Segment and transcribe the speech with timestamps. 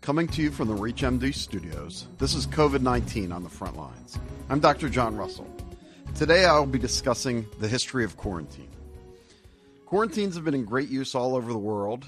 [0.00, 4.18] Coming to you from the ReachMD studios, this is COVID 19 on the front lines.
[4.48, 4.88] I'm Dr.
[4.88, 5.46] John Russell.
[6.14, 8.70] Today I will be discussing the history of quarantine.
[9.84, 12.06] Quarantines have been in great use all over the world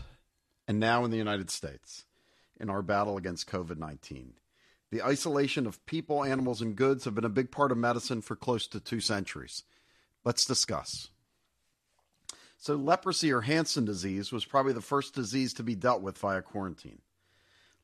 [0.67, 2.07] and now in the United States
[2.59, 4.33] in our battle against COVID 19.
[4.91, 8.37] The isolation of people, animals, and goods have been a big part of medicine for
[8.37, 9.65] close to two centuries.
[10.25, 11.11] Let's discuss.
[12.57, 16.41] So, leprosy or Hansen disease was probably the first disease to be dealt with via
[16.41, 17.03] quarantine.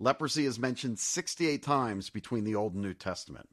[0.01, 3.49] Leprosy is mentioned 68 times between the Old and New Testament.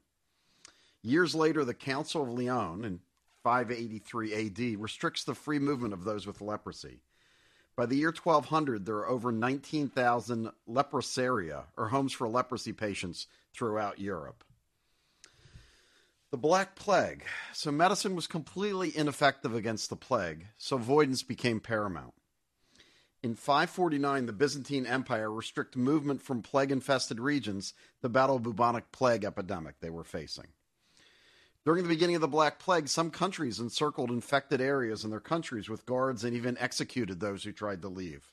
[1.02, 3.00] Years later, the Council of Lyon in
[3.42, 4.34] 583
[4.74, 7.00] AD restricts the free movement of those with leprosy.
[7.76, 14.00] By the year 1200, there are over 19,000 leprosaria, or homes for leprosy patients, throughout
[14.00, 14.42] Europe.
[16.32, 17.22] The Black Plague.
[17.52, 22.14] So medicine was completely ineffective against the plague, so avoidance became paramount.
[23.26, 28.92] In 549, the Byzantine Empire restricted movement from plague infested regions the battle of bubonic
[28.92, 30.46] plague epidemic they were facing.
[31.64, 35.68] During the beginning of the Black Plague, some countries encircled infected areas in their countries
[35.68, 38.32] with guards and even executed those who tried to leave.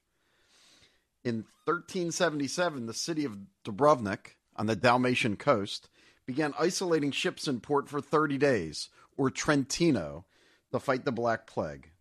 [1.23, 5.89] In 1377, the city of Dubrovnik on the Dalmatian coast
[6.27, 10.25] began isolating ships in port for 30 days, or Trentino,
[10.71, 11.92] to fight the Black Plague.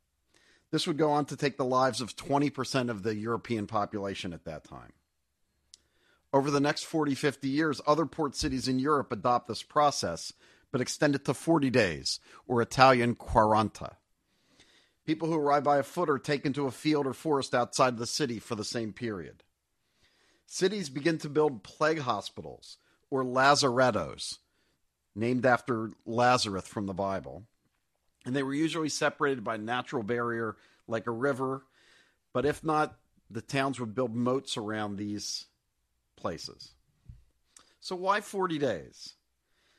[0.73, 4.47] This would go on to take the lives of 20% of the European population at
[4.47, 4.95] that time.
[6.33, 10.33] Over the next 40, 50 years, other port cities in Europe adopt this process,
[10.73, 13.97] but extend it to 40 days, or Italian quaranta.
[15.05, 18.07] People who arrive by a foot are taken to a field or forest outside the
[18.07, 19.43] city for the same period.
[20.47, 22.79] Cities begin to build plague hospitals,
[23.11, 24.39] or lazarettos,
[25.15, 27.45] named after Lazarus from the Bible.
[28.25, 30.57] And they were usually separated by natural barrier
[30.87, 31.63] like a river,
[32.33, 32.97] but if not,
[33.31, 35.47] the towns would build moats around these
[36.17, 36.73] places.
[37.81, 39.15] So, why 40 days?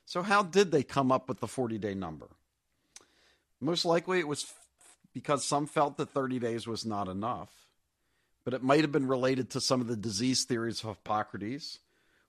[0.05, 2.27] So, how did they come up with the 40 day number?
[3.61, 4.51] Most likely it was
[5.13, 7.49] because some felt that 30 days was not enough,
[8.43, 11.79] but it might have been related to some of the disease theories of Hippocrates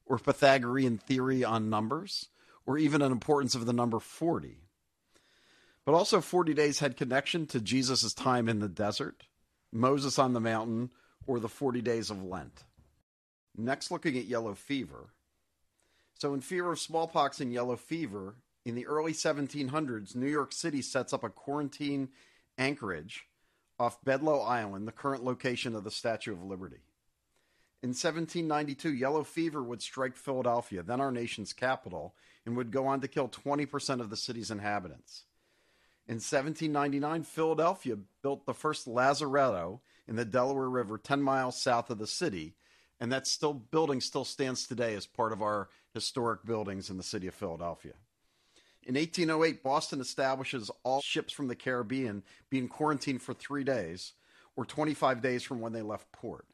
[0.07, 2.29] or Pythagorean theory on numbers,
[2.67, 4.59] or even an importance of the number 40.
[5.85, 9.25] But also, 40 days had connection to Jesus' time in the desert,
[9.71, 10.91] Moses on the mountain,
[11.27, 12.65] or the 40 days of Lent.
[13.57, 15.11] Next, looking at yellow fever.
[16.15, 20.81] So, in fear of smallpox and yellow fever, in the early 1700s, New York City
[20.81, 22.09] sets up a quarantine
[22.57, 23.27] anchorage
[23.79, 26.81] off Bedloe Island, the current location of the Statue of Liberty.
[27.83, 32.15] In 1792, yellow fever would strike Philadelphia, then our nation's capital,
[32.47, 35.25] and would go on to kill 20% of the city's inhabitants.
[36.07, 41.99] In 1799, Philadelphia built the first lazaretto in the Delaware River 10 miles south of
[41.99, 42.55] the city,
[43.01, 47.03] and that still building still stands today as part of our historic buildings in the
[47.03, 47.95] city of Philadelphia.
[48.83, 54.13] In 1808, Boston establishes all ships from the Caribbean being quarantined for 3 days
[54.57, 56.45] or 25 days from when they left port.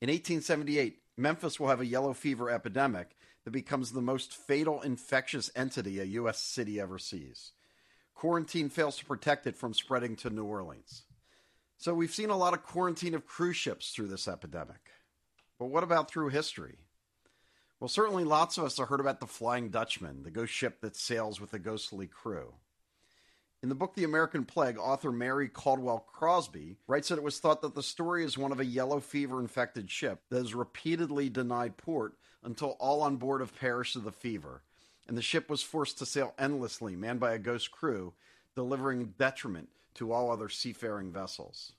[0.00, 3.14] In 1878, Memphis will have a yellow fever epidemic
[3.44, 6.40] that becomes the most fatal infectious entity a U.S.
[6.40, 7.52] city ever sees.
[8.16, 11.02] Quarantine fails to protect it from spreading to New Orleans.
[11.76, 14.90] So we've seen a lot of quarantine of cruise ships through this epidemic.
[15.58, 16.78] But what about through history?
[17.78, 20.96] Well, certainly lots of us have heard about the Flying Dutchman, the ghost ship that
[20.96, 22.54] sails with a ghostly crew.
[23.62, 27.60] In the book The American Plague, author Mary Caldwell Crosby writes that it was thought
[27.60, 31.76] that the story is one of a yellow fever infected ship that is repeatedly denied
[31.76, 34.62] port until all on board have perished of the fever,
[35.08, 38.12] and the ship was forced to sail endlessly, manned by a ghost crew,
[38.54, 41.72] delivering detriment to all other seafaring vessels.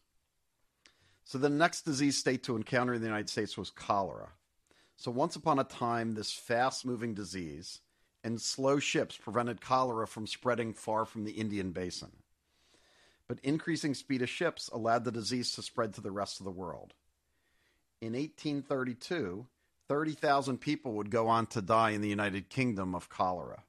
[1.26, 4.30] So the next disease state to encounter in the United States was cholera.
[4.96, 7.82] So once upon a time, this fast moving disease
[8.24, 12.12] and slow ships prevented cholera from spreading far from the Indian basin.
[13.28, 16.52] But increasing speed of ships allowed the disease to spread to the rest of the
[16.52, 16.94] world.
[18.00, 19.46] In 1832,
[19.88, 23.64] 30,000 people would go on to die in the United Kingdom of cholera.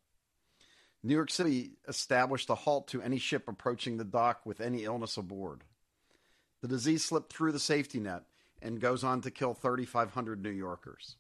[1.03, 5.17] New York City established a halt to any ship approaching the dock with any illness
[5.17, 5.63] aboard.
[6.61, 8.25] The disease slipped through the safety net
[8.61, 11.17] and goes on to kill 3,500 New Yorkers.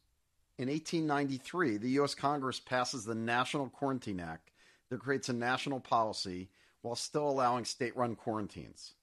[0.58, 2.16] In 1893, the U.S.
[2.16, 4.50] Congress passes the National Quarantine Act
[4.90, 6.48] that creates a national policy
[6.82, 8.94] while still allowing state run quarantines.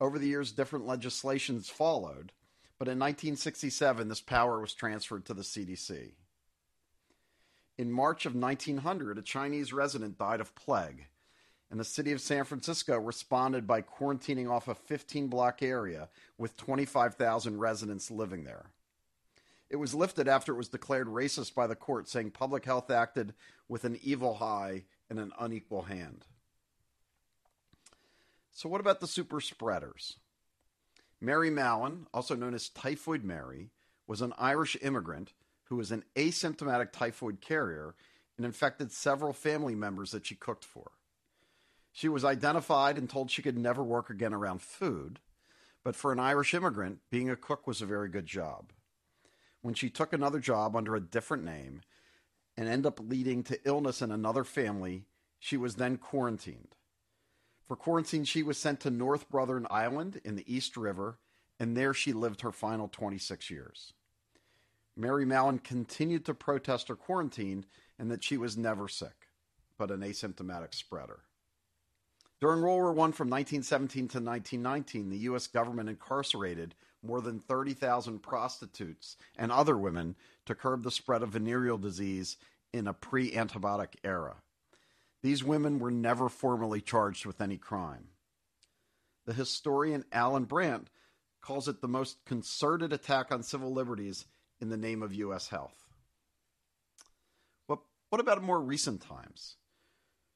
[0.00, 2.32] Over the years, different legislations followed,
[2.78, 6.12] but in 1967, this power was transferred to the CDC.
[7.76, 11.06] In March of 1900, a Chinese resident died of plague,
[11.70, 16.56] and the city of San Francisco responded by quarantining off a 15 block area with
[16.56, 18.66] 25,000 residents living there.
[19.70, 23.34] It was lifted after it was declared racist by the court, saying public health acted
[23.68, 26.24] with an evil eye and an unequal hand.
[28.50, 30.16] So, what about the super spreaders?
[31.20, 33.70] Mary Mallon, also known as Typhoid Mary,
[34.06, 35.32] was an Irish immigrant
[35.64, 37.94] who was an asymptomatic typhoid carrier
[38.36, 40.92] and infected several family members that she cooked for.
[41.92, 45.18] She was identified and told she could never work again around food,
[45.82, 48.72] but for an Irish immigrant, being a cook was a very good job.
[49.60, 51.82] When she took another job under a different name
[52.56, 55.06] and ended up leading to illness in another family,
[55.40, 56.76] she was then quarantined.
[57.68, 61.18] For quarantine, she was sent to North Brotherton Island in the East River,
[61.60, 63.92] and there she lived her final 26 years.
[64.96, 67.66] Mary Mallon continued to protest her quarantine
[67.98, 69.28] and that she was never sick,
[69.76, 71.20] but an asymptomatic spreader.
[72.40, 75.46] During World War I from 1917 to 1919, the U.S.
[75.46, 80.16] government incarcerated more than 30,000 prostitutes and other women
[80.46, 82.36] to curb the spread of venereal disease
[82.72, 84.36] in a pre antibiotic era.
[85.22, 88.08] These women were never formally charged with any crime.
[89.26, 90.90] The historian Allan Brandt
[91.40, 94.26] calls it the most concerted attack on civil liberties
[94.60, 95.48] in the name of U.S.
[95.48, 95.84] health.
[97.66, 97.80] What,
[98.10, 99.56] what about more recent times?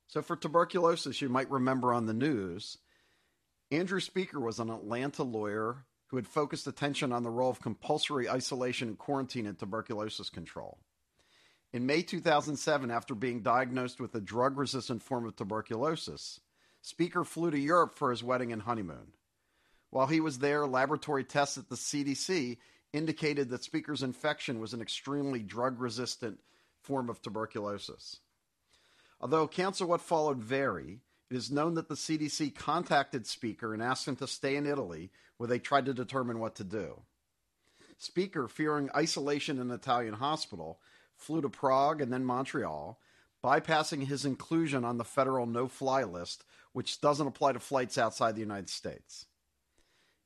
[0.08, 2.78] So, for tuberculosis, you might remember on the news,
[3.70, 8.28] Andrew Speaker was an Atlanta lawyer who had focused attention on the role of compulsory
[8.28, 10.78] isolation and quarantine in tuberculosis control.
[11.73, 16.41] In May 2007, after being diagnosed with a drug resistant form of tuberculosis,
[16.83, 19.13] Speaker flew to Europe for his wedding and honeymoon.
[19.89, 22.59] While he was there, laboratory tests at the CDC
[22.93, 26.41] indicated that Speaker's infection was an extremely drug resistant
[26.83, 28.19] form of tuberculosis.
[29.21, 29.49] Although
[29.81, 34.17] of what followed vary, it is known that the CDC contacted Speaker and asked him
[34.17, 37.01] to stay in Italy, where they tried to determine what to do.
[37.97, 40.81] Speaker, fearing isolation in an Italian hospital,
[41.23, 42.99] flew to Prague and then Montreal,
[43.43, 48.35] bypassing his inclusion on the federal no fly list, which doesn't apply to flights outside
[48.35, 49.27] the United States.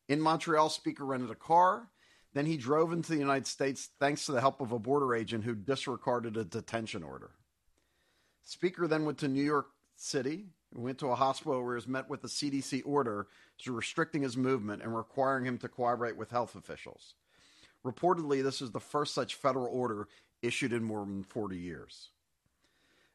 [0.08, 1.88] In Montreal, Speaker rented a car.
[2.32, 5.44] Then he drove into the United States thanks to the help of a border agent
[5.44, 7.30] who disregarded a detention order.
[8.44, 12.10] Speaker then went to New York City, went to a hospital where he was met
[12.10, 13.26] with a CDC order
[13.66, 17.14] restricting his movement and requiring him to cooperate with health officials.
[17.86, 20.08] Reportedly, this is the first such federal order
[20.42, 22.10] issued in more than 40 years.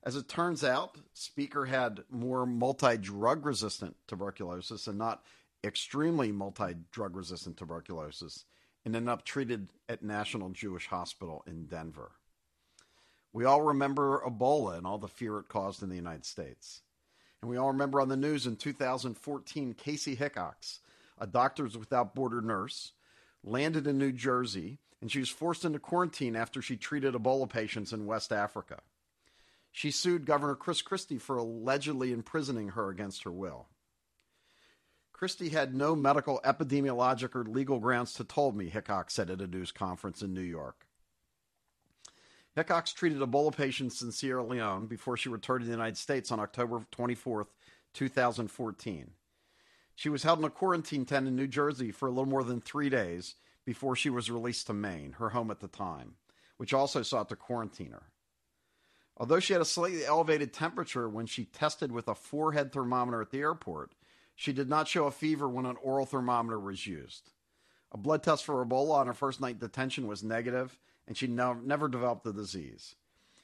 [0.03, 5.23] As it turns out, Speaker had more multi drug resistant tuberculosis and not
[5.63, 8.45] extremely multi drug resistant tuberculosis
[8.85, 12.13] and ended up treated at National Jewish Hospital in Denver.
[13.33, 16.81] We all remember Ebola and all the fear it caused in the United States.
[17.41, 20.79] And we all remember on the news in 2014, Kaci Hickox,
[21.19, 22.93] a Doctors Without Border nurse,
[23.43, 27.91] landed in New Jersey and she was forced into quarantine after she treated Ebola patients
[27.91, 28.81] in West Africa.
[29.71, 33.67] She sued Governor Chris Christie for allegedly imprisoning her against her will.
[35.13, 39.47] Christie had no medical, epidemiologic, or legal grounds to told me, Hickox said at a
[39.47, 40.87] news conference in New York.
[42.55, 46.39] Hickox treated Ebola patients in Sierra Leone before she returned to the United States on
[46.39, 47.47] October 24,
[47.93, 49.11] 2014.
[49.95, 52.61] She was held in a quarantine tent in New Jersey for a little more than
[52.61, 53.35] three days
[53.65, 56.15] before she was released to Maine, her home at the time,
[56.57, 58.11] which also sought to quarantine her.
[59.17, 63.29] Although she had a slightly elevated temperature when she tested with a forehead thermometer at
[63.29, 63.91] the airport,
[64.35, 67.31] she did not show a fever when an oral thermometer was used.
[67.91, 71.27] A blood test for Ebola on her first night in detention was negative, and she
[71.27, 72.95] never developed the disease.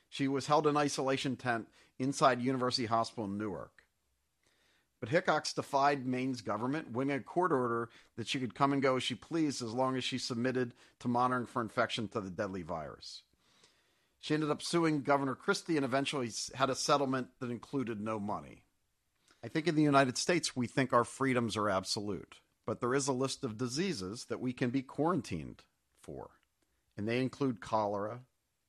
[0.10, 1.68] She was held in isolation tent
[2.00, 3.84] inside University Hospital in Newark.
[5.00, 8.96] But Hickox defied Maine's government, winning a court order that she could come and go
[8.98, 12.64] as she pleased as long as she submitted to monitoring for infection to the deadly
[12.64, 13.22] virus.
[14.20, 18.64] She ended up suing Governor Christie and eventually had a settlement that included no money.
[19.44, 23.08] I think in the United States, we think our freedoms are absolute, but there is
[23.08, 25.62] a list of diseases that we can be quarantined
[26.02, 26.32] for
[26.98, 28.22] and they include cholera,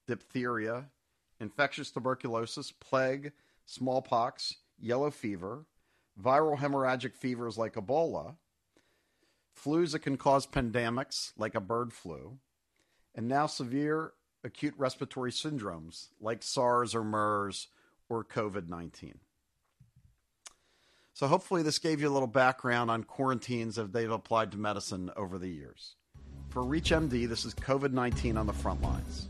[0.07, 0.91] diphtheria,
[1.41, 3.33] infectious tuberculosis, plague,
[3.65, 5.65] smallpox, yellow fever,
[6.23, 8.37] viral hemorrhagic fevers like Ebola,
[9.57, 12.39] flus that can cause pandemics like a bird flu,
[13.15, 14.13] and now severe
[14.45, 17.69] acute respiratory syndromes like SARS or MERS
[18.09, 19.19] or COVID 19.
[21.15, 25.11] So, hopefully, this gave you a little background on quarantines as they've applied to medicine
[25.17, 25.97] over the years.
[26.51, 29.29] For ReachMD, this is COVID 19 on the front lines.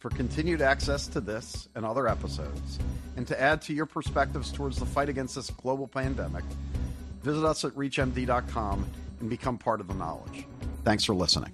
[0.00, 2.78] For continued access to this and other episodes,
[3.16, 6.44] and to add to your perspectives towards the fight against this global pandemic,
[7.22, 8.86] visit us at ReachMD.com
[9.20, 10.46] and become part of the knowledge.
[10.84, 11.52] Thanks for listening.